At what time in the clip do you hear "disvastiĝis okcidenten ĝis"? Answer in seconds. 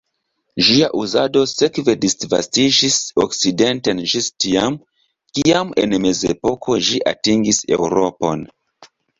2.05-4.31